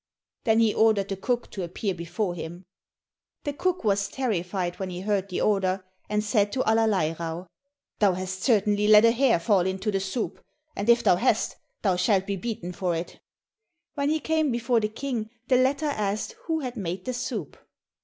[0.45, 2.65] Then he ordered the cook to appear before him.
[3.43, 7.45] The cook was terrified when he heard the order, and said to Allerleirauh,
[7.99, 10.43] "Thou hast certainly let a hair fall into the soup,
[10.75, 13.19] and if thou hast, thou shalt be beaten for it."
[13.93, 17.55] When he came before the King the latter asked who had made the soup?